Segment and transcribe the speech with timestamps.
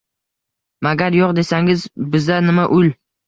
[0.87, 2.91] Magar yo’q desangiz, biza nima ul?